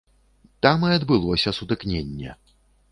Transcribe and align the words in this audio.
Там 0.67 0.87
і 0.89 0.93
адбылося 0.99 1.55
сутыкненне. 1.59 2.37